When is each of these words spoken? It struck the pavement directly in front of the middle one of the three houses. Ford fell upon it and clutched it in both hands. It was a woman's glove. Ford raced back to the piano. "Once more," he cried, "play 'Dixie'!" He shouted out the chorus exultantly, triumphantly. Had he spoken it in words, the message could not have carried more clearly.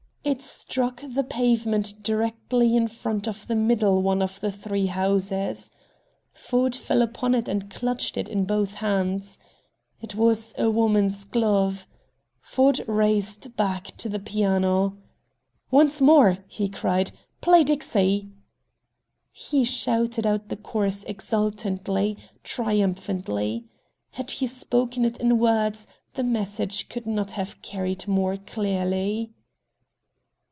It 0.23 0.43
struck 0.43 1.01
the 1.05 1.23
pavement 1.23 2.03
directly 2.03 2.75
in 2.75 2.87
front 2.87 3.27
of 3.27 3.47
the 3.47 3.55
middle 3.55 4.03
one 4.03 4.21
of 4.21 4.39
the 4.39 4.51
three 4.51 4.85
houses. 4.85 5.71
Ford 6.31 6.75
fell 6.75 7.01
upon 7.01 7.33
it 7.33 7.47
and 7.47 7.71
clutched 7.71 8.17
it 8.17 8.29
in 8.29 8.45
both 8.45 8.75
hands. 8.75 9.39
It 9.99 10.13
was 10.13 10.53
a 10.59 10.69
woman's 10.69 11.23
glove. 11.25 11.87
Ford 12.39 12.81
raced 12.87 13.57
back 13.57 13.97
to 13.97 14.09
the 14.09 14.19
piano. 14.19 14.95
"Once 15.71 15.99
more," 15.99 16.37
he 16.47 16.69
cried, 16.69 17.11
"play 17.41 17.63
'Dixie'!" 17.63 18.29
He 19.31 19.63
shouted 19.63 20.27
out 20.27 20.49
the 20.49 20.55
chorus 20.55 21.03
exultantly, 21.05 22.15
triumphantly. 22.43 23.65
Had 24.11 24.29
he 24.29 24.45
spoken 24.45 25.03
it 25.03 25.19
in 25.19 25.39
words, 25.39 25.87
the 26.13 26.23
message 26.23 26.89
could 26.89 27.07
not 27.07 27.31
have 27.31 27.59
carried 27.63 28.07
more 28.07 28.37
clearly. 28.37 29.31